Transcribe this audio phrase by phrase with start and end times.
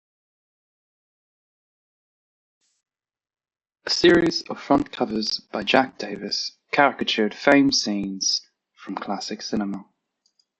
[3.85, 8.41] A series of front covers by Jack Davis caricatured famed scenes
[8.73, 9.85] from classic cinema.